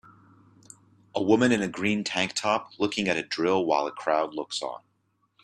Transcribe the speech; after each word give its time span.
A 1.13 1.21
woman 1.21 1.51
in 1.51 1.61
a 1.61 1.67
green 1.67 2.03
tank 2.03 2.33
top 2.33 2.71
looking 2.79 3.07
at 3.07 3.17
a 3.17 3.21
drill 3.21 3.63
while 3.63 3.85
a 3.85 3.91
crowd 3.91 4.33
looks 4.33 4.59
on. 4.63 4.81